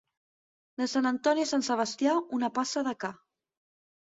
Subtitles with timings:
[0.81, 3.13] De Sant Antoni a Sant Sebastià, una passa de ca.